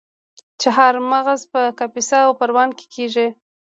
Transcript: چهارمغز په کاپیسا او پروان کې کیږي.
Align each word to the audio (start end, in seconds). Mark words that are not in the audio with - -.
چهارمغز 0.61 1.41
په 1.51 1.61
کاپیسا 1.79 2.19
او 2.27 2.31
پروان 2.39 2.69
کې 2.77 2.85
کیږي. 2.93 3.27